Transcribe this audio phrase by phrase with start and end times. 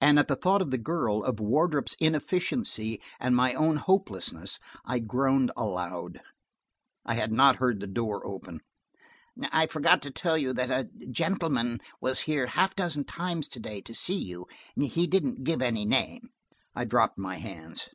[0.00, 5.00] And at the thought of the girl, of Wardrop's inefficiency and my own hopelessness, I
[5.00, 6.20] groaned aloud.
[7.04, 8.60] I had not heard the door open.
[9.50, 13.58] "I forgot to tell you that a gentleman was here half a dozen times to
[13.58, 14.46] day to see you.
[14.80, 16.30] He didn't give any name."
[16.76, 17.88] I dropped my hands.